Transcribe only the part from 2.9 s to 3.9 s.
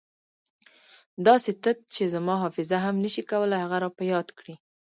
نه شي کولای هغه را